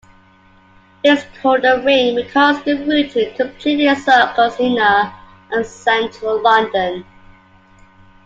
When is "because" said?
2.15-2.59